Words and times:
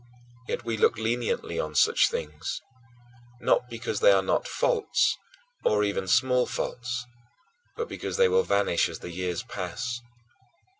Yet 0.47 0.63
we 0.65 0.77
look 0.77 0.97
leniently 0.97 1.59
on 1.59 1.75
such 1.75 2.09
things, 2.09 2.59
not 3.39 3.69
because 3.69 3.99
they 3.99 4.11
are 4.11 4.23
not 4.23 4.47
faults, 4.47 5.15
or 5.63 5.83
even 5.83 6.07
small 6.07 6.47
faults, 6.47 7.05
but 7.77 7.87
because 7.87 8.17
they 8.17 8.27
will 8.27 8.41
vanish 8.41 8.89
as 8.89 8.97
the 8.97 9.11
years 9.11 9.43
pass. 9.43 10.01